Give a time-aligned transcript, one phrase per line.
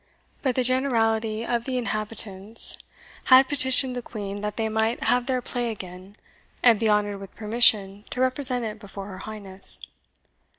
[0.41, 2.75] But the generality of the inhabitants
[3.25, 6.15] had petitioned the Queen that they might have their play again,
[6.63, 9.79] and be honoured with permission to represent it before her Highness.